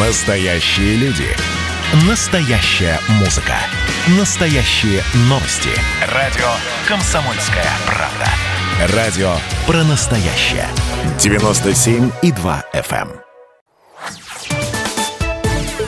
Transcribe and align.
Настоящие 0.00 0.96
люди. 0.96 1.26
Настоящая 2.08 2.98
музыка. 3.20 3.52
Настоящие 4.18 5.02
новости. 5.28 5.68
Радио 6.10 6.46
«Комсомольская 6.88 7.66
правда». 7.84 8.96
Радио 8.96 9.34
про 9.66 9.84
настоящее. 9.84 10.66
97,2 11.18 12.62
FM. 12.72 13.10
эм. 13.10 13.10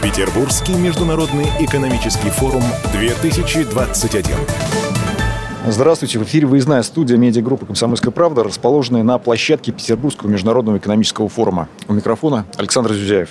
Петербургский 0.02 0.74
международный 0.74 1.46
экономический 1.60 2.28
форум 2.28 2.62
2021. 2.92 4.36
Здравствуйте, 5.66 6.18
в 6.18 6.24
эфире 6.24 6.46
выездная 6.46 6.82
студия 6.82 7.16
медиагруппы 7.16 7.64
«Комсомольская 7.64 8.10
правда», 8.10 8.44
расположенная 8.44 9.02
на 9.02 9.16
площадке 9.16 9.72
Петербургского 9.72 10.28
международного 10.28 10.76
экономического 10.76 11.30
форума. 11.30 11.70
У 11.88 11.94
микрофона 11.94 12.44
Александр 12.58 12.92
Зюзяев. 12.92 13.30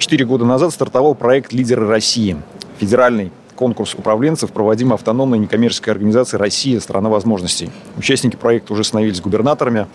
Четыре 0.00 0.24
года 0.24 0.46
назад 0.46 0.72
стартовал 0.72 1.14
проект 1.14 1.52
«Лидеры 1.52 1.86
России»– 1.86 2.38
федеральный 2.78 3.30
конкурс 3.54 3.94
управленцев, 3.94 4.50
проводимый 4.50 4.94
автономной 4.94 5.38
некоммерческой 5.38 5.92
организацией 5.92 6.40
«Россия. 6.40 6.80
Страна 6.80 7.10
возможностей». 7.10 7.68
Участники 7.98 8.34
проекта 8.34 8.72
уже 8.72 8.82
становились 8.82 9.20
губернаторами, 9.20 9.88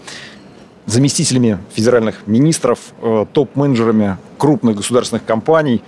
заместителями 0.86 1.58
федеральных 1.74 2.28
министров, 2.28 2.80
э, 3.02 3.26
топ-менеджерами 3.34 4.18
крупных 4.38 4.76
государственных 4.76 5.26
компаний, 5.26 5.82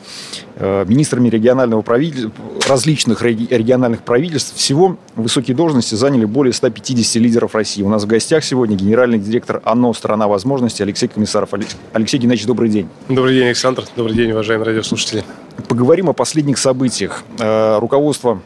э, 0.56 0.86
министрами 0.88 1.30
регионального 1.30 1.82
правительства, 1.82 2.32
различных 2.68 3.22
реги- 3.22 3.48
региональных 3.50 4.02
правительств. 4.02 4.56
Всего 4.56 4.98
высокие 5.16 5.56
должности 5.56 5.96
заняли 5.96 6.26
более 6.26 6.54
150 6.54 7.20
лидеров 7.22 7.54
России. 7.54 7.84
У 7.84 7.90
нас 7.90 8.04
в 8.06 8.08
гостях 8.08 8.44
сегодня 8.44 8.76
генеральный 8.76 9.20
директор 9.20 9.62
ОНО 9.66 9.94
«Страна 9.94 10.28
возможностей» 10.28 10.84
Алексей 10.84 11.08
Комиссаров. 11.08 11.54
Алекс- 11.54 11.76
Алексей 11.94 12.18
Геннадьевич, 12.18 12.48
добрый 12.48 12.70
день. 12.70 12.88
Добрый 13.10 13.36
день, 13.36 13.46
Александр. 13.48 13.84
Добрый 13.96 14.16
день, 14.16 14.32
уважаемые 14.32 14.68
радиослушатели. 14.68 15.24
Поговорим 15.68 16.10
о 16.10 16.14
последних 16.14 16.58
событиях. 16.58 17.24
Э, 17.40 17.78
Руководство 17.80 18.42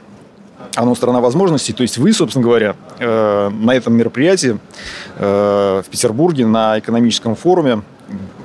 оно 0.75 0.95
страна 0.95 1.19
возможностей. 1.19 1.73
То 1.73 1.81
есть 1.83 1.97
вы, 1.97 2.13
собственно 2.13 2.43
говоря, 2.43 2.75
э, 2.99 3.49
на 3.49 3.71
этом 3.71 3.93
мероприятии 3.95 4.57
э, 5.17 5.81
в 5.85 5.89
Петербурге 5.89 6.45
на 6.45 6.79
экономическом 6.79 7.35
форуме 7.35 7.81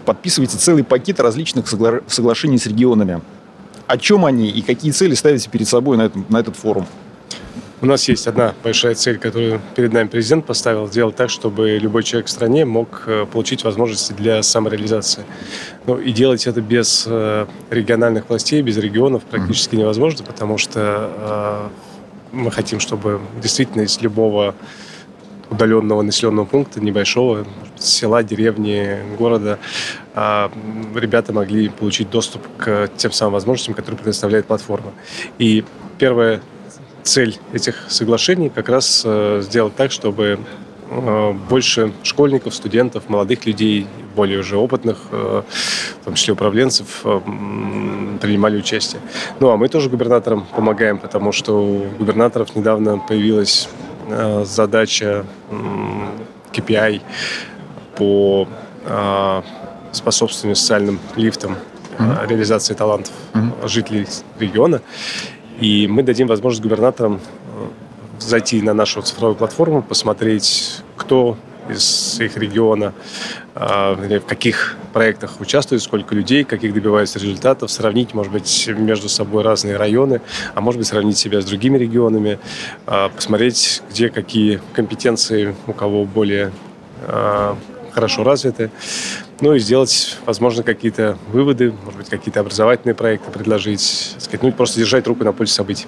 подписываете 0.05 0.57
целый 0.59 0.85
пакет 0.85 1.21
различных 1.21 1.67
согла- 1.67 2.03
соглашений 2.09 2.59
с 2.59 2.67
регионами. 2.67 3.21
О 3.87 3.99
чем 3.99 4.25
они 4.25 4.49
и 4.49 4.63
какие 4.63 4.91
цели 4.91 5.15
ставите 5.15 5.49
перед 5.49 5.69
собой 5.69 5.97
на, 5.97 6.03
этом, 6.03 6.27
на 6.29 6.39
этот 6.39 6.57
форум? 6.57 6.87
У 7.83 7.87
нас 7.87 8.09
есть 8.09 8.27
одна 8.27 8.55
большая 8.65 8.95
цель, 8.95 9.19
которую 9.19 9.61
перед 9.77 9.93
нами 9.93 10.09
президент 10.09 10.47
поставил, 10.47 10.89
сделать 10.89 11.15
так, 11.15 11.29
чтобы 11.29 11.79
любой 11.79 12.03
человек 12.03 12.27
в 12.27 12.31
стране 12.31 12.65
мог 12.65 13.05
э, 13.07 13.27
получить 13.31 13.63
возможности 13.63 14.13
для 14.13 14.43
самореализации. 14.43 15.25
Ну, 15.87 15.99
и 15.99 16.11
делать 16.11 16.47
это 16.47 16.61
без 16.61 17.07
региональных 17.71 18.29
властей, 18.29 18.63
без 18.63 18.77
регионов 18.79 19.23
практически 19.25 19.77
невозможно, 19.77 20.25
потому 20.25 20.59
что 20.59 21.71
мы 22.37 22.51
хотим, 22.51 22.81
чтобы 22.81 23.21
действительно 23.43 23.83
из 23.83 24.01
любого 24.01 24.55
удаленного 25.51 26.03
населенного 26.03 26.45
пункта, 26.45 26.81
небольшого, 26.81 27.47
села, 27.79 28.23
деревни, 28.23 28.99
города, 29.17 29.59
а, 30.15 30.51
ребята 30.95 31.33
могли 31.33 31.69
получить 31.69 32.11
доступ 32.11 32.43
к 32.59 32.91
тем 32.97 33.13
самым 33.13 33.35
возможностям, 33.35 33.75
которые 33.75 33.99
предоставляет 33.99 34.47
платформа. 34.47 34.93
И 35.39 35.65
первая 35.99 36.43
цель 37.05 37.39
этих 37.53 37.85
соглашений 37.89 38.49
как 38.49 38.69
раз 38.69 39.03
э, 39.05 39.41
сделать 39.45 39.77
так, 39.77 39.93
чтобы 39.93 40.41
э, 40.91 41.33
больше 41.49 41.93
школьников, 42.03 42.53
студентов, 42.53 43.09
молодых 43.09 43.47
людей, 43.47 43.87
более 44.17 44.39
уже 44.41 44.57
опытных, 44.57 44.99
э, 45.13 45.43
в 46.01 46.05
том 46.05 46.15
числе 46.15 46.33
управленцев, 46.33 47.03
э, 47.05 47.21
принимали 48.21 48.57
участие. 48.57 49.01
Ну, 49.41 49.51
а 49.51 49.57
мы 49.57 49.69
тоже 49.69 49.91
губернаторам 49.91 50.47
помогаем, 50.57 50.99
потому 50.99 51.33
что 51.33 51.53
у 51.63 51.79
губернаторов 51.99 52.57
недавно 52.57 52.99
появилась 52.99 53.69
э, 54.09 54.45
задача 54.45 55.25
KPI 56.53 57.01
по 57.97 58.49
способствованию 59.93 60.57
социальным 60.57 61.01
лифтам, 61.17 61.57
реализации 62.29 62.75
талантов 62.75 63.13
жителей 63.65 64.07
региона. 64.39 64.81
И 65.59 65.89
мы 65.89 66.03
дадим 66.03 66.29
возможность 66.29 66.63
губернаторам 66.63 67.21
зайти 68.21 68.63
на 68.63 68.75
нашу 68.75 69.03
цифровую 69.03 69.37
платформу, 69.37 69.83
посмотреть, 69.83 70.83
кто 70.97 71.37
из 71.71 72.21
их 72.21 72.37
региона, 72.37 72.93
вернее, 73.55 74.21
в 74.21 74.27
каких 74.27 74.77
проектах 74.97 75.41
участвует, 75.41 75.83
сколько 75.83 76.15
людей, 76.15 76.43
каких 76.43 76.73
добиваются 76.73 77.19
результатов, 77.19 77.71
сравнить, 77.71 78.15
может 78.15 78.33
быть, 78.33 78.67
между 78.69 79.11
собой 79.11 79.43
разные 79.43 79.77
районы, 79.77 80.23
а 80.55 80.63
может 80.63 80.79
быть, 80.79 80.89
сравнить 80.89 81.19
себя 81.19 81.43
с 81.43 81.45
другими 81.45 81.77
регионами, 81.77 82.39
э, 82.87 83.09
посмотреть, 83.15 83.83
где 83.91 84.09
какие 84.09 84.61
компетенции 84.73 85.55
у 85.67 85.75
кого 85.75 86.07
более 86.07 86.51
э, 87.03 87.55
хорошо 87.93 88.25
развиты. 88.25 88.71
Ну 89.41 89.55
и 89.55 89.59
сделать, 89.59 90.17
возможно, 90.25 90.63
какие-то 90.63 91.19
выводы, 91.31 91.75
может 91.85 91.99
быть, 91.99 92.09
какие-то 92.09 92.41
образовательные 92.41 92.95
проекты 92.95 93.31
предложить, 93.31 94.15
сказать, 94.19 94.43
ну, 94.43 94.51
просто 94.51 94.79
держать 94.79 95.07
руку 95.07 95.25
на 95.25 95.33
пульсе 95.33 95.53
событий. 95.53 95.87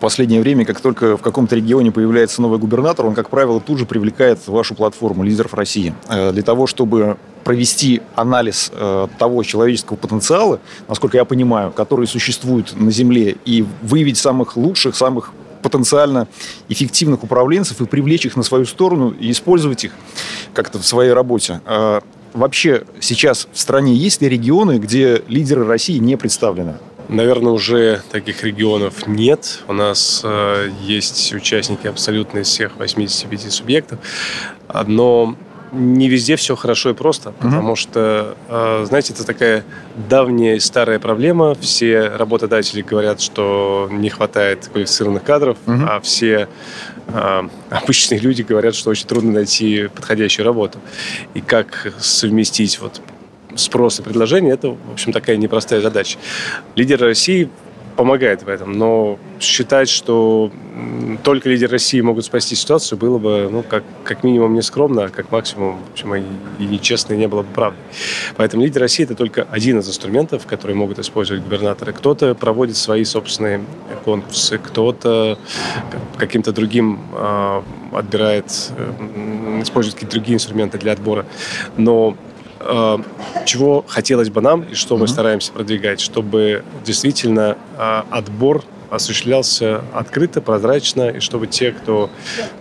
Последнее 0.00 0.40
время, 0.40 0.64
как 0.64 0.80
только 0.80 1.18
в 1.18 1.22
каком-то 1.22 1.54
регионе 1.56 1.92
появляется 1.92 2.40
новый 2.40 2.58
губернатор, 2.58 3.04
он, 3.04 3.14
как 3.14 3.28
правило, 3.28 3.60
тут 3.60 3.78
же 3.78 3.84
привлекает 3.84 4.38
вашу 4.48 4.74
платформу 4.74 5.22
«Лидеров 5.22 5.52
России» 5.52 5.94
э, 6.08 6.32
для 6.32 6.42
того, 6.42 6.66
чтобы 6.66 7.18
провести 7.44 8.00
анализ 8.14 8.72
э, 8.74 9.08
того 9.18 9.42
человеческого 9.42 9.96
потенциала, 9.96 10.58
насколько 10.88 11.18
я 11.18 11.26
понимаю, 11.26 11.70
который 11.70 12.06
существует 12.06 12.74
на 12.80 12.90
Земле, 12.90 13.36
и 13.44 13.64
выявить 13.82 14.16
самых 14.16 14.56
лучших, 14.56 14.96
самых 14.96 15.32
потенциально 15.62 16.28
эффективных 16.70 17.22
управленцев 17.22 17.82
и 17.82 17.84
привлечь 17.84 18.24
их 18.24 18.36
на 18.36 18.42
свою 18.42 18.64
сторону 18.64 19.10
и 19.10 19.30
использовать 19.30 19.84
их 19.84 19.92
как-то 20.54 20.78
в 20.78 20.86
своей 20.86 21.12
работе. 21.12 21.60
Э, 21.66 22.00
Вообще 22.32 22.84
сейчас 23.00 23.48
в 23.52 23.58
стране 23.58 23.94
есть 23.94 24.22
ли 24.22 24.28
регионы, 24.28 24.78
где 24.78 25.22
лидеры 25.26 25.64
России 25.66 25.98
не 25.98 26.16
представлены? 26.16 26.76
Наверное, 27.10 27.52
уже 27.52 28.02
таких 28.12 28.44
регионов 28.44 29.08
нет. 29.08 29.64
У 29.66 29.72
нас 29.72 30.20
э, 30.22 30.70
есть 30.80 31.32
участники 31.34 31.88
абсолютно 31.88 32.38
из 32.38 32.46
всех 32.46 32.76
85 32.76 33.52
субъектов. 33.52 33.98
Но 34.86 35.34
не 35.72 36.08
везде 36.08 36.36
все 36.36 36.54
хорошо 36.54 36.90
и 36.90 36.94
просто, 36.94 37.32
потому 37.32 37.76
что, 37.76 38.36
э, 38.48 38.84
знаете, 38.86 39.12
это 39.12 39.24
такая 39.24 39.64
давняя 40.08 40.54
и 40.54 40.60
старая 40.60 40.98
проблема. 40.98 41.56
Все 41.60 42.08
работодатели 42.08 42.82
говорят, 42.82 43.20
что 43.20 43.88
не 43.90 44.10
хватает 44.10 44.68
квалифицированных 44.72 45.24
кадров, 45.24 45.58
а 45.66 46.00
все 46.00 46.48
э, 47.08 47.42
обычные 47.70 48.20
люди 48.20 48.42
говорят, 48.42 48.74
что 48.74 48.90
очень 48.90 49.06
трудно 49.06 49.32
найти 49.32 49.88
подходящую 49.94 50.46
работу. 50.46 50.78
И 51.34 51.40
как 51.40 51.92
совместить 51.98 52.80
вот 52.80 53.00
спрос 53.56 54.00
и 54.00 54.02
предложение, 54.02 54.54
это, 54.54 54.70
в 54.70 54.92
общем, 54.92 55.12
такая 55.12 55.36
непростая 55.36 55.80
задача. 55.80 56.18
Лидеры 56.76 57.06
России 57.06 57.48
помогает 57.96 58.42
в 58.44 58.48
этом, 58.48 58.72
но 58.72 59.18
считать, 59.40 59.88
что 59.88 60.50
только 61.22 61.50
лидеры 61.50 61.72
России 61.72 62.00
могут 62.00 62.24
спасти 62.24 62.54
ситуацию, 62.54 62.96
было 62.96 63.18
бы, 63.18 63.48
ну, 63.50 63.62
как, 63.62 63.84
как 64.04 64.24
минимум 64.24 64.54
нескромно, 64.54 65.04
а 65.04 65.08
как 65.10 65.30
максимум, 65.30 65.78
в 65.88 65.92
общем, 65.92 66.14
и, 66.14 66.22
нечестно, 66.64 67.12
и 67.12 67.16
не 67.18 67.28
было 67.28 67.42
бы 67.42 67.48
правды. 67.52 67.78
Поэтому 68.36 68.62
лидер 68.62 68.80
России– 68.80 69.04
это 69.04 69.14
только 69.14 69.46
один 69.50 69.80
из 69.80 69.88
инструментов, 69.88 70.46
которые 70.46 70.76
могут 70.76 70.98
использовать 70.98 71.42
губернаторы. 71.42 71.92
Кто-то 71.92 72.34
проводит 72.34 72.76
свои 72.76 73.04
собственные 73.04 73.62
конкурсы, 74.04 74.56
кто-то 74.56 75.38
каким-то 76.16 76.52
другим 76.52 77.00
э, 77.12 77.62
отбирает, 77.92 78.72
э, 78.78 79.60
использует 79.62 79.96
какие-то 79.96 80.14
другие 80.14 80.36
инструменты 80.36 80.78
для 80.78 80.92
отбора. 80.92 81.26
Но 81.76 82.16
э, 82.60 82.98
чего 83.44 83.84
хотелось 83.86 84.30
бы 84.30 84.40
нам 84.40 84.62
и 84.62 84.74
что 84.74 84.96
мы 84.96 85.08
стараемся 85.08 85.52
продвигать, 85.52 86.00
чтобы 86.00 86.64
действительно 86.84 87.56
э, 87.78 88.02
отбор 88.10 88.64
осуществлялся 88.90 89.82
открыто, 89.92 90.40
прозрачно, 90.40 91.10
и 91.10 91.20
чтобы 91.20 91.46
те, 91.46 91.70
кто 91.70 92.10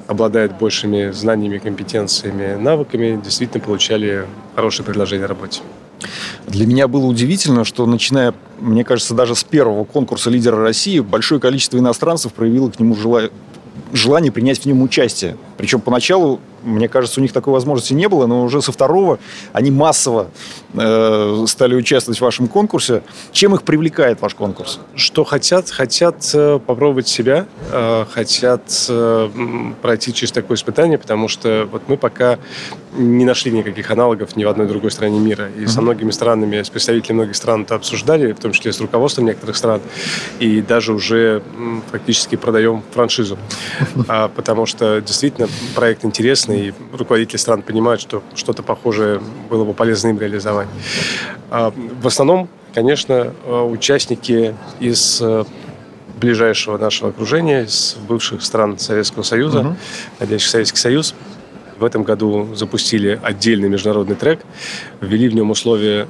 обладает 0.07 0.57
большими 0.57 1.11
знаниями, 1.11 1.57
компетенциями, 1.57 2.55
навыками, 2.55 3.19
действительно 3.23 3.63
получали 3.63 4.27
хорошее 4.55 4.85
предложение 4.85 5.25
о 5.25 5.29
работе. 5.29 5.61
Для 6.47 6.65
меня 6.65 6.87
было 6.87 7.05
удивительно, 7.05 7.65
что 7.65 7.85
начиная, 7.85 8.33
мне 8.59 8.83
кажется, 8.83 9.13
даже 9.13 9.35
с 9.35 9.43
первого 9.43 9.83
конкурса 9.83 10.29
«Лидера 10.29 10.57
России» 10.57 10.99
большое 10.99 11.41
количество 11.41 11.77
иностранцев 11.77 12.33
проявило 12.33 12.69
к 12.69 12.79
нему 12.79 12.95
жела- 12.95 13.31
желание 13.91 14.31
принять 14.31 14.59
в 14.59 14.65
нем 14.65 14.81
участие. 14.81 15.35
Причем 15.57 15.81
поначалу 15.81 16.39
мне 16.63 16.87
кажется, 16.87 17.19
у 17.19 17.23
них 17.23 17.33
такой 17.33 17.53
возможности 17.53 17.93
не 17.93 18.07
было, 18.07 18.25
но 18.25 18.43
уже 18.43 18.61
со 18.61 18.71
второго 18.71 19.19
они 19.53 19.71
массово 19.71 20.29
э, 20.73 21.45
стали 21.47 21.75
участвовать 21.75 22.19
в 22.19 22.21
вашем 22.21 22.47
конкурсе. 22.47 23.03
Чем 23.31 23.55
их 23.55 23.63
привлекает 23.63 24.21
ваш 24.21 24.35
конкурс? 24.35 24.79
Что 24.95 25.23
хотят? 25.23 25.69
Хотят 25.69 26.29
э, 26.33 26.59
попробовать 26.65 27.07
себя, 27.07 27.45
э, 27.71 28.05
хотят 28.11 28.61
э, 28.89 29.29
пройти 29.81 30.13
через 30.13 30.31
такое 30.31 30.57
испытание, 30.57 30.97
потому 30.97 31.27
что 31.27 31.67
вот 31.71 31.83
мы 31.87 31.97
пока 31.97 32.39
не 32.93 33.25
нашли 33.25 33.51
никаких 33.51 33.91
аналогов 33.91 34.35
ни 34.35 34.43
в 34.43 34.49
одной 34.49 34.67
другой 34.67 34.91
стране 34.91 35.19
мира. 35.19 35.49
И 35.49 35.61
mm-hmm. 35.61 35.67
со 35.67 35.81
многими 35.81 36.11
странами, 36.11 36.61
с 36.61 36.69
представителями 36.69 37.19
многих 37.19 37.35
стран 37.35 37.61
это 37.61 37.75
обсуждали, 37.75 38.31
в 38.31 38.39
том 38.39 38.51
числе 38.51 38.73
с 38.73 38.79
руководством 38.81 39.25
некоторых 39.25 39.57
стран. 39.57 39.81
И 40.39 40.61
даже 40.61 40.93
уже 40.93 41.43
фактически 41.91 42.35
продаем 42.35 42.83
франшизу. 42.91 43.37
А, 44.07 44.27
потому 44.27 44.65
что 44.65 45.01
действительно 45.01 45.47
проект 45.75 46.03
интересный, 46.03 46.48
и 46.51 46.73
руководители 46.93 47.37
стран 47.37 47.61
понимают, 47.61 48.01
что 48.01 48.23
что-то 48.35 48.63
похожее 48.63 49.21
было 49.49 49.65
бы 49.65 49.73
полезно 49.73 50.09
им 50.09 50.19
реализовать. 50.19 50.67
А, 51.49 51.73
в 52.01 52.07
основном, 52.07 52.49
конечно, 52.73 53.33
участники 53.45 54.55
из 54.79 55.19
э, 55.21 55.45
ближайшего 56.19 56.77
нашего 56.77 57.09
окружения, 57.09 57.63
из 57.63 57.95
бывших 58.07 58.43
стран 58.43 58.77
Советского 58.77 59.23
Союза, 59.23 59.61
угу. 59.61 59.75
входящих 60.17 60.47
в 60.47 60.51
Советский 60.51 60.79
Союз. 60.79 61.15
В 61.77 61.85
этом 61.85 62.03
году 62.03 62.53
запустили 62.55 63.19
отдельный 63.23 63.69
международный 63.69 64.15
трек, 64.15 64.41
ввели 64.99 65.29
в 65.29 65.33
нем 65.33 65.49
условия 65.49 66.07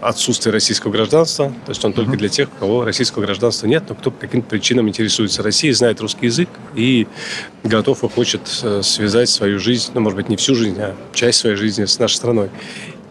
отсутствия 0.00 0.52
российского 0.52 0.90
гражданства, 0.90 1.52
то 1.64 1.70
есть 1.70 1.84
он 1.84 1.92
только 1.92 2.16
для 2.16 2.28
тех, 2.28 2.48
у 2.48 2.60
кого 2.60 2.84
российского 2.84 3.22
гражданства 3.22 3.66
нет, 3.66 3.84
но 3.88 3.94
кто 3.94 4.10
по 4.10 4.20
каким-то 4.20 4.48
причинам 4.48 4.88
интересуется 4.88 5.42
Россией, 5.42 5.72
знает 5.74 6.00
русский 6.00 6.26
язык 6.26 6.48
и 6.74 7.06
готов 7.62 8.02
и 8.04 8.08
хочет 8.08 8.40
э, 8.62 8.82
связать 8.82 9.28
свою 9.28 9.58
жизнь, 9.58 9.90
ну, 9.94 10.00
может 10.00 10.16
быть, 10.16 10.28
не 10.28 10.36
всю 10.36 10.54
жизнь, 10.54 10.80
а 10.80 10.94
часть 11.12 11.40
своей 11.40 11.56
жизни 11.56 11.84
с 11.84 11.98
нашей 11.98 12.14
страной. 12.14 12.50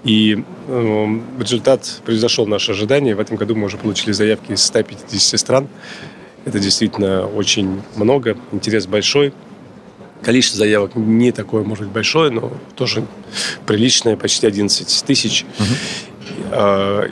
И 0.03 0.43
э, 0.67 1.19
результат 1.39 2.01
превзошел 2.05 2.45
наши 2.45 2.71
ожидания. 2.71 3.15
В 3.15 3.19
этом 3.19 3.37
году 3.37 3.55
мы 3.55 3.65
уже 3.65 3.77
получили 3.77 4.11
заявки 4.11 4.51
из 4.51 4.63
150 4.63 5.39
стран. 5.39 5.67
Это 6.45 6.59
действительно 6.59 7.27
очень 7.27 7.81
много, 7.95 8.37
интерес 8.51 8.85
большой. 8.85 9.33
Количество 10.21 10.59
заявок 10.59 10.95
не 10.95 11.31
такое, 11.31 11.63
может 11.63 11.85
быть, 11.85 11.93
большое, 11.93 12.31
но 12.31 12.51
тоже 12.75 13.05
приличное, 13.65 14.15
почти 14.15 14.47
11 14.47 15.03
тысяч. 15.05 15.45
Угу. 15.59 16.14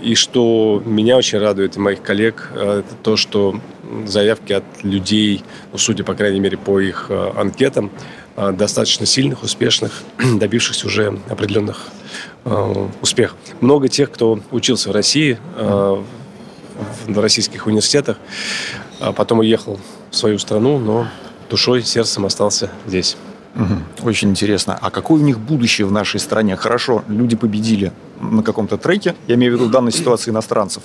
И 0.01 0.15
что 0.15 0.81
меня 0.86 1.18
очень 1.18 1.39
радует 1.39 1.75
и 1.75 1.80
моих 1.80 2.01
коллег, 2.01 2.51
а, 2.54 2.80
это 2.80 2.95
то, 3.04 3.18
что 3.18 3.60
заявки 4.06 4.54
от 4.54 4.63
людей, 4.83 5.44
ну, 5.71 5.77
судя, 5.77 6.04
по 6.04 6.15
крайней 6.15 6.39
мере, 6.39 6.57
по 6.57 6.80
их 6.80 7.07
а, 7.10 7.33
анкетам, 7.38 7.92
достаточно 8.36 9.06
сильных, 9.06 9.44
успешных, 9.44 10.01
добившихся 10.39 10.88
уже 10.88 11.19
определенных 11.30 11.89
успехов. 13.01 13.38
Много 13.62 13.88
тех, 13.89 14.12
кто 14.12 14.39
учился 14.50 14.89
в 14.89 14.92
России, 14.92 15.38
в 15.56 16.04
российских 17.07 17.68
университетах, 17.68 18.18
потом 19.15 19.39
уехал 19.39 19.80
в 20.10 20.15
свою 20.15 20.39
страну, 20.39 20.80
но 20.80 21.07
душой, 21.50 21.83
сердцем 21.83 22.25
остался 22.25 22.71
здесь. 22.88 23.18
Угу. 23.55 24.07
Очень 24.07 24.29
интересно. 24.29 24.77
А 24.81 24.89
какое 24.89 25.21
у 25.21 25.23
них 25.23 25.39
будущее 25.39 25.85
в 25.85 25.91
нашей 25.91 26.19
стране? 26.19 26.55
Хорошо, 26.55 27.03
люди 27.07 27.35
победили 27.35 27.91
на 28.19 28.41
каком-то 28.41 28.77
треке, 28.77 29.15
я 29.27 29.35
имею 29.35 29.53
в 29.53 29.55
виду 29.55 29.65
в 29.65 29.71
данной 29.71 29.91
ситуации 29.91 30.31
иностранцев. 30.31 30.83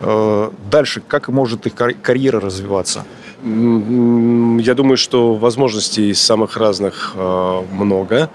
Э, 0.00 0.50
дальше, 0.70 1.02
как 1.06 1.28
может 1.28 1.66
их 1.66 1.74
карьера 1.74 2.40
развиваться? 2.40 3.04
Я 3.42 4.74
думаю, 4.74 4.96
что 4.96 5.34
возможностей 5.34 6.14
самых 6.14 6.56
разных 6.56 7.12
э, 7.16 7.62
много. 7.72 8.30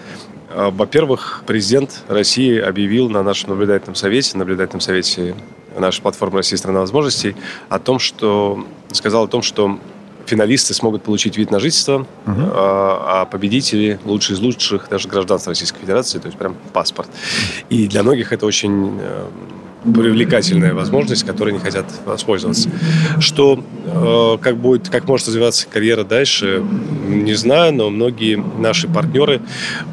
Э, 0.50 0.72
во-первых, 0.72 1.44
президент 1.48 2.04
России 2.10 2.60
объявил 2.60 3.10
на 3.10 3.24
нашем 3.24 3.52
наблюдательном 3.52 3.96
совете, 3.96 4.38
наблюдательном 4.38 4.82
совете 4.82 5.36
нашей 5.78 6.02
платформы 6.02 6.38
«Россия– 6.38 6.58
страна 6.60 6.82
возможностей», 6.82 7.36
о 7.70 7.80
том, 7.80 8.00
что 8.00 8.66
сказал 8.92 9.26
о 9.26 9.28
том, 9.28 9.42
что 9.42 9.80
финалисты 10.30 10.74
смогут 10.74 11.04
получить 11.04 11.38
вид 11.38 11.52
на 11.52 11.60
жительство, 11.60 11.98
угу. 11.98 12.08
а, 12.26 13.26
победители, 13.26 14.00
лучшие 14.06 14.36
из 14.36 14.40
лучших, 14.40 14.88
даже 14.90 15.10
гражданство 15.10 15.52
Российской 15.52 15.80
Федерации, 15.80 16.20
то 16.20 16.28
есть 16.28 16.38
прям 16.38 16.56
паспорт. 16.74 17.10
И 17.70 17.88
для 17.88 18.04
многих 18.04 18.32
это 18.32 18.46
очень 18.46 19.00
э, 19.02 19.28
привлекательная 19.84 20.74
возможность, 20.74 21.26
которой 21.26 21.54
не 21.54 21.60
хотят 21.60 21.86
воспользоваться. 22.06 22.70
Что, 23.20 23.64
э, 23.86 24.38
как 24.42 24.58
будет, 24.58 24.90
как 24.90 25.08
может 25.08 25.28
развиваться 25.28 25.68
карьера 25.68 26.04
дальше, 26.04 26.64
не 27.08 27.34
знаю, 27.34 27.74
но 27.74 27.90
многие 27.90 28.36
наши 28.36 28.88
партнеры 28.88 29.42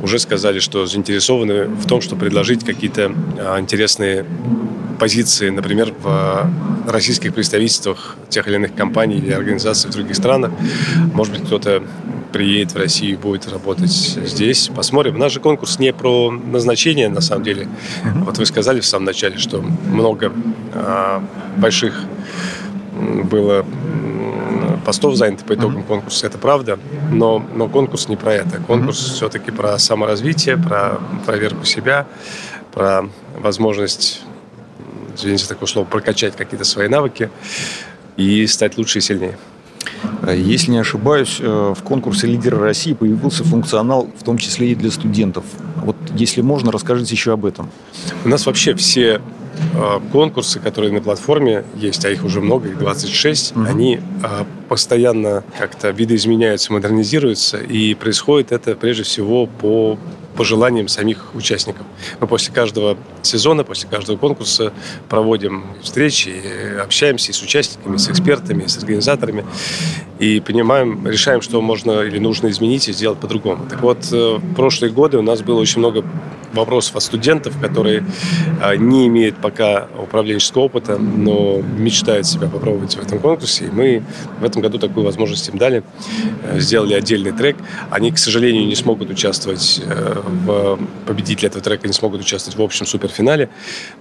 уже 0.03 0.19
сказали, 0.19 0.59
что 0.59 0.87
заинтересованы 0.87 1.65
в 1.65 1.87
том, 1.87 2.00
чтобы 2.00 2.23
предложить 2.23 2.65
какие-то 2.65 3.12
э, 3.38 3.61
интересные 3.61 4.25
позиции, 4.99 5.50
например, 5.50 5.93
в 6.03 6.50
российских 6.87 7.35
представительствах 7.35 8.17
тех 8.29 8.49
или 8.49 8.56
иных 8.56 8.75
компаний 8.75 9.17
или 9.17 9.31
организаций 9.31 9.91
в 9.91 9.93
других 9.93 10.17
странах. 10.17 10.53
Может 11.12 11.35
быть, 11.35 11.44
кто-то 11.44 11.83
приедет 12.37 12.75
в 12.75 12.77
Россию 12.77 13.12
и 13.12 13.17
будет 13.17 13.49
работать 13.49 13.91
здесь. 13.91 14.69
Посмотрим. 14.69 15.19
Наш 15.19 15.33
же 15.33 15.41
конкурс 15.41 15.79
не 15.79 15.94
про 15.94 16.31
назначение, 16.31 17.09
на 17.09 17.23
самом 17.23 17.44
деле. 17.44 17.62
Mm-hmm. 17.62 18.25
Вот 18.25 18.37
вы 18.37 18.44
сказали 18.44 18.81
в 18.81 18.85
самом 18.85 19.06
начале, 19.06 19.38
что 19.38 19.62
много 19.62 20.31
э, 20.75 21.21
больших 21.56 21.99
было 23.25 23.65
постов 24.85 25.17
занято 25.17 25.47
по 25.47 25.55
итогам 25.55 25.79
mm-hmm. 25.79 25.87
конкурса, 25.87 26.27
это 26.27 26.37
правда, 26.37 26.79
но, 27.11 27.43
но 27.55 27.69
конкурс 27.69 28.09
не 28.09 28.17
про 28.17 28.35
это. 28.35 28.59
Конкурс 28.59 28.99
mm-hmm. 28.99 29.15
все-таки 29.15 29.50
про 29.50 29.79
саморазвитие, 29.79 30.59
про 30.59 31.00
проверку 31.25 31.65
себя, 31.65 32.06
про 32.75 33.09
возможность 33.38 34.21
извините 35.17 35.47
такое 35.47 35.69
слово, 35.69 35.87
прокачать 35.87 36.37
какие-то 36.37 36.67
свои 36.67 36.88
навыки 36.88 37.31
и 38.19 38.47
стать 38.47 38.77
лучше 38.77 38.99
и 38.99 39.00
сильнее. 39.00 39.38
Э, 40.26 40.37
если 40.37 40.73
не 40.73 40.78
ошибаюсь, 40.78 41.38
э, 41.40 41.75
в 41.76 41.82
конкурсе 41.82 42.26
«Лидеры 42.26 42.58
России» 42.58 42.93
появился 42.93 43.44
функционал, 43.44 44.08
в 44.19 44.25
том 44.25 44.38
числе 44.38 44.73
и 44.73 44.75
для 44.75 44.90
студентов. 44.90 45.44
Вот 45.76 45.96
если 46.17 46.40
можно, 46.40 46.73
расскажите 46.73 47.14
еще 47.14 47.32
об 47.32 47.46
этом. 47.46 47.70
У 48.25 48.28
нас 48.28 48.44
вообще 48.46 48.75
все 48.75 49.20
э, 49.75 50.00
конкурсы, 50.11 50.58
которые 50.58 50.93
на 50.93 51.00
платформе 51.00 51.64
есть, 51.76 52.05
а 52.05 52.11
их 52.11 52.25
уже 52.25 52.40
много, 52.40 52.69
их 52.69 52.78
26, 52.78 53.56
угу. 53.56 53.64
они 53.67 54.00
постоянно 54.69 55.44
как-то 55.56 55.90
видоизменяются, 55.90 56.73
модернизируются, 56.73 57.58
и 57.58 57.94
происходит 57.94 58.50
это 58.50 58.75
прежде 58.75 59.05
всего 59.05 59.46
по 59.46 59.96
пожеланиям 60.37 60.88
самих 60.88 61.35
участников. 61.35 61.87
Мы 62.21 62.27
после 62.27 62.53
каждого 62.53 62.97
сезона, 63.23 63.65
после 63.65 63.88
каждого 63.88 64.17
конкурса 64.17 64.73
проводим 65.09 65.65
встречи, 65.83 66.43
общаемся 66.81 67.31
и 67.31 67.35
с 67.35 67.43
участниками, 67.43 67.97
с 67.97 68.09
экспертами, 68.09 68.67
с 68.67 68.77
организаторами 68.79 69.44
и 70.19 70.41
понимаем, 70.41 71.06
решаем, 71.06 71.43
что 71.43 71.61
можно 71.61 72.03
или 72.03 72.19
нужно 72.19 72.49
изменить 72.49 72.88
и 72.88 72.93
сделать 72.93 73.19
по-другому. 73.19 73.67
Так 73.69 73.83
вот, 73.83 73.99
э, 74.12 74.37
в 74.37 74.55
прошлые 74.55 74.93
годы 74.93 75.19
у 75.19 75.23
нас 75.23 75.43
было 75.43 75.61
очень 75.61 75.79
много 75.79 76.05
вопросов 76.53 76.97
от 76.97 77.03
студентов, 77.03 77.59
которые 77.61 78.05
а, 78.61 78.77
не 78.77 79.07
имеют 79.07 79.37
пока 79.37 79.89
управленческого 79.99 80.63
опыта, 80.63 80.99
но 80.99 81.61
мечтают 81.61 82.27
себя 82.27 82.49
попробовать 82.49 82.97
в 82.97 83.03
этом 83.03 83.19
конкурсе. 83.19 83.67
И 83.67 83.71
мы 83.71 84.03
в 84.41 84.45
этом 84.45 84.62
году 84.62 84.79
такую 84.79 85.05
возможность 85.05 85.49
им 85.49 85.59
дали. 85.59 85.83
Э, 86.43 86.59
сделали 86.61 86.95
отдельный 86.95 87.33
трек. 87.33 87.57
Они, 87.91 88.11
к 88.11 88.19
сожалению, 88.19 88.67
не 88.67 88.75
смогут 88.75 89.11
участвовать 89.11 89.83
э, 89.85 90.23
в 90.25 90.79
победители 91.07 91.49
этого 91.49 91.62
трека, 91.62 91.87
не 91.87 91.93
смогут 91.93 92.21
участвовать 92.21 92.59
в 92.59 92.62
общем 92.62 92.87
суперфинале. 92.87 93.49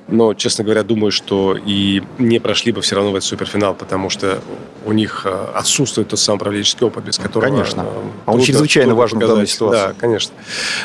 Но, 0.08 0.34
честно 0.34 0.64
говоря, 0.64 0.84
думаю, 0.84 1.12
что 1.12 1.58
и 1.58 2.04
не 2.18 2.40
прошли 2.40 2.72
бы 2.72 2.82
все 2.82 2.96
равно 2.96 3.12
в 3.12 3.16
этот 3.16 3.28
суперфинал, 3.28 3.74
потому 3.74 4.10
что 4.10 4.42
у 4.86 4.92
них 4.92 5.24
э, 5.26 5.48
отсутствует 5.56 6.10
тот 6.10 6.20
самый 6.20 6.38
управленческий 6.38 6.86
опыт, 6.86 7.06
без 7.06 7.18
которого... 7.18 7.50
Конечно. 7.50 7.86
Он 8.26 8.42
чрезвычайно 8.42 8.96
важен 8.96 9.20
в 9.20 9.28
данной 9.28 9.48
ситуации. 9.48 9.88
Да, 9.88 9.94
конечно. 10.00 10.34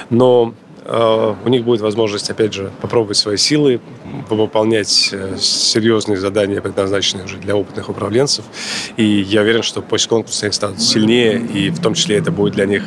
Но 0.09 0.55
у 0.91 1.49
них 1.49 1.65
будет 1.65 1.81
возможность, 1.81 2.31
опять 2.31 2.53
же, 2.53 2.73
попробовать 2.81 3.17
свои 3.17 3.37
силы, 3.37 3.81
выполнять 4.29 5.11
э, 5.13 5.37
серьезные 5.39 6.19
задания, 6.19 6.61
предназначенные 6.61 7.27
уже 7.27 7.37
для 7.37 7.55
опытных 7.55 7.89
управленцев. 7.89 8.45
И 8.97 9.05
я 9.05 9.43
уверен, 9.43 9.63
что 9.63 9.83
после 9.83 10.09
конкурса 10.09 10.47
они 10.47 10.53
станут 10.53 10.83
сильнее, 10.83 11.39
и 11.39 11.71
в 11.71 11.81
том 11.81 11.95
числе 11.95 12.17
это 12.17 12.33
будет 12.33 12.55
для 12.55 12.67
них 12.67 12.83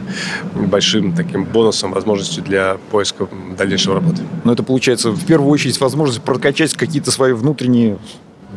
большим 0.53 1.15
таким 1.15 1.45
бонусом, 1.45 1.93
возможностью 1.93 2.43
для 2.43 2.77
поиска 2.91 3.29
дальнейшего 3.57 3.95
работы. 3.95 4.22
Но 4.43 4.51
это 4.51 4.63
получается 4.63 5.12
в 5.12 5.25
первую 5.25 5.50
очередь 5.51 5.79
возможность 5.79 6.22
прокачать 6.24 6.74
какие-то 6.74 7.10
свои 7.10 7.31
внутренние 7.31 8.00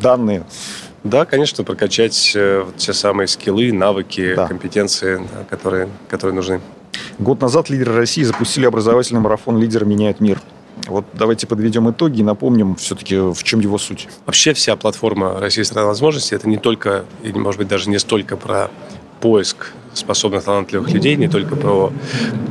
данные. 0.01 0.45
Да, 1.05 1.25
конечно, 1.25 1.63
прокачать 1.63 2.33
э, 2.35 2.65
те 2.77 2.93
самые 2.93 3.29
скиллы, 3.29 3.73
навыки, 3.73 4.35
да. 4.35 4.49
компетенции, 4.49 5.23
которые, 5.49 5.89
которые 6.09 6.35
нужны. 6.35 6.61
Год 7.19 7.41
назад 7.41 7.71
лидеры 7.71 7.95
России 7.95 8.23
запустили 8.23 8.67
образовательный 8.67 9.21
марафон 9.21 9.59
«Лидеры 9.59 9.87
меняют 9.87 10.21
мир». 10.21 10.41
Вот 10.87 11.05
давайте 11.15 11.47
подведем 11.47 11.91
итоги 11.91 12.21
и 12.21 12.23
напомним 12.23 12.77
все-таки, 12.77 13.17
в 13.17 13.43
чем 13.43 13.61
его 13.61 13.79
суть. 13.79 14.09
Вообще 14.25 14.53
вся 14.53 14.77
платформа 14.77 15.41
«Россия– 15.41 15.65
страна 15.67 15.89
возможностей»– 15.89 16.35
это 16.37 16.49
не 16.49 16.59
только, 16.59 17.05
или, 17.23 17.37
может 17.39 17.59
быть, 17.59 17.69
даже 17.69 17.91
не 17.91 17.99
столько 17.99 18.37
про 18.37 18.71
поиск 19.21 19.73
способных, 19.95 20.45
талантливых 20.45 20.91
людей, 20.91 21.17
не 21.17 21.29
только 21.29 21.57
про 21.57 21.93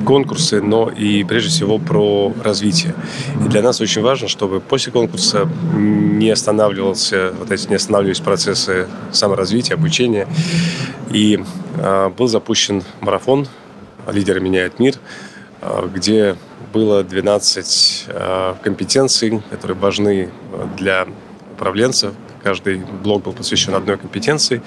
конкурсы, 0.06 0.62
но 0.62 0.90
и 0.90 1.24
прежде 1.24 1.50
всего 1.50 1.78
про 1.78 2.34
развитие. 2.44 2.96
И 3.46 3.48
для 3.48 3.62
нас 3.62 3.80
очень 3.82 4.02
важно, 4.02 4.28
чтобы 4.28 4.60
после 4.60 4.92
конкурса 4.92 5.48
не 5.74 6.30
останавливался, 6.30 7.34
вот 7.38 7.52
эти 7.52 7.68
не 7.68 7.76
останавливались 7.76 8.20
процессы 8.20 8.88
саморазвития, 9.12 9.76
обучения. 9.76 10.28
И 11.12 11.40
э, 11.78 12.10
был 12.18 12.28
запущен 12.28 12.84
марафон 13.00 13.48
«Лидеры 14.12 14.40
меняют 14.40 14.80
мир», 14.80 14.96
э, 15.62 15.90
где 15.94 16.36
было 16.74 17.04
12 17.04 18.06
э, 18.08 18.54
компетенций, 18.64 19.42
которые 19.50 19.78
важны 19.78 20.30
для 20.78 21.08
управленцев. 21.54 22.14
Каждый 22.44 22.78
блок 22.78 23.24
был 23.24 23.34
посвящен 23.34 23.74
одной 23.74 23.98
компетенции. 23.98 24.62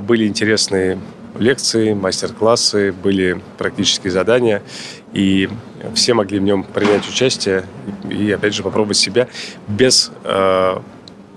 Были 0.00 0.26
интересные 0.26 0.98
лекции, 1.38 1.92
мастер-классы, 1.92 2.92
были 2.92 3.42
практические 3.58 4.10
задания, 4.10 4.62
и 5.12 5.50
все 5.94 6.14
могли 6.14 6.38
в 6.38 6.42
нем 6.42 6.64
принять 6.64 7.06
участие 7.06 7.64
и, 8.08 8.30
опять 8.30 8.54
же, 8.54 8.62
попробовать 8.62 8.96
себя 8.96 9.28
без 9.68 10.10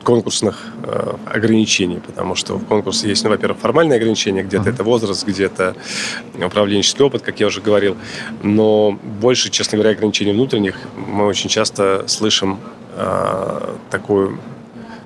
конкурсных 0.03 0.67
э, 0.83 1.15
ограничений, 1.25 1.99
потому 1.99 2.35
что 2.35 2.55
в 2.55 2.65
конкурсе 2.65 3.09
есть, 3.09 3.23
ну, 3.23 3.29
во-первых, 3.29 3.59
формальные 3.59 3.97
ограничения, 3.97 4.43
где-то 4.43 4.69
это 4.69 4.83
возраст, 4.83 5.25
где-то 5.25 5.75
управленческий 6.35 7.03
опыт, 7.03 7.21
как 7.21 7.39
я 7.39 7.47
уже 7.47 7.61
говорил, 7.61 7.97
но 8.41 8.97
больше, 9.21 9.49
честно 9.49 9.77
говоря, 9.77 9.95
ограничений 9.95 10.31
внутренних 10.31 10.77
мы 10.95 11.25
очень 11.25 11.49
часто 11.49 12.07
слышим 12.07 12.59
э, 12.95 13.75
такой, 13.89 14.37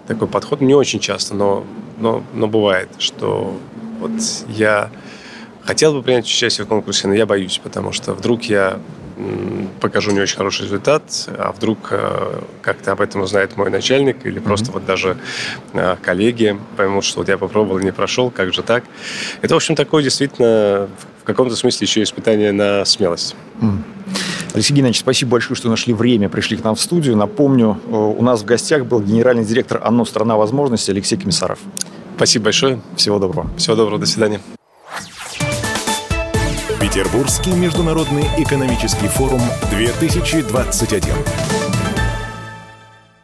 такой 0.07 0.27
подход, 0.27 0.61
не 0.61 0.75
очень 0.75 0.99
часто, 0.99 1.33
но, 1.33 1.65
но, 1.97 2.23
но 2.33 2.47
бывает, 2.47 2.89
что 2.99 3.57
вот 3.99 4.11
я 4.47 4.91
хотел 5.63 5.93
бы 5.93 6.03
принять 6.03 6.25
участие 6.25 6.65
в 6.65 6.67
конкурсе, 6.67 7.07
но 7.07 7.13
я 7.13 7.25
боюсь, 7.25 7.59
потому 7.63 7.91
что 7.91 8.13
вдруг 8.13 8.43
я 8.43 8.79
покажу 9.79 10.11
не 10.11 10.19
очень 10.19 10.37
хороший 10.37 10.63
результат, 10.63 11.03
а 11.27 11.51
вдруг 11.51 11.89
э, 11.91 12.41
как-то 12.61 12.91
об 12.91 13.01
этом 13.01 13.21
узнает 13.21 13.57
мой 13.57 13.69
начальник 13.69 14.25
или 14.25 14.39
просто 14.39 14.67
mm-hmm. 14.67 14.73
вот 14.73 14.85
даже 14.85 15.17
э, 15.73 15.95
коллеги 16.01 16.59
поймут, 16.77 17.03
что 17.03 17.19
вот 17.19 17.29
я 17.29 17.37
попробовал 17.37 17.79
и 17.79 17.83
не 17.83 17.91
прошел, 17.91 18.31
как 18.31 18.53
же 18.53 18.63
так. 18.63 18.83
Это, 19.41 19.53
в 19.53 19.57
общем, 19.57 19.75
такое 19.75 20.03
действительно 20.03 20.87
в 21.21 21.25
каком-то 21.25 21.55
смысле 21.55 21.85
еще 21.85 22.03
испытание 22.03 22.51
на 22.51 22.83
смелость. 22.85 23.35
Mm. 23.61 23.77
Алексей 24.53 24.73
Геннадьевич, 24.73 24.99
спасибо 24.99 25.31
большое, 25.31 25.55
что 25.55 25.69
нашли 25.69 25.93
время, 25.93 26.29
пришли 26.29 26.57
к 26.57 26.63
нам 26.63 26.75
в 26.75 26.81
студию. 26.81 27.15
Напомню, 27.15 27.79
э, 27.87 27.91
у 27.91 28.21
нас 28.21 28.41
в 28.41 28.45
гостях 28.45 28.85
был 28.85 29.01
генеральный 29.01 29.45
директор 29.45 29.81
«Оно. 29.83 30.05
Страна 30.05 30.35
возможностей» 30.35 30.91
Алексей 30.91 31.17
Комиссаров. 31.17 31.59
Спасибо 32.17 32.45
большое. 32.45 32.81
Всего 32.95 33.19
доброго. 33.19 33.49
Всего 33.57 33.75
доброго. 33.75 33.99
До 33.99 34.05
свидания. 34.05 34.41
Петербургский 36.93 37.53
международный 37.53 38.27
экономический 38.37 39.07
форум 39.07 39.41
2021. 39.71 41.72